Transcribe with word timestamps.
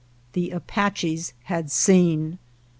The 0.33 0.49
Apaches 0.49 1.33
had 1.43 1.69
seen. 1.69 2.39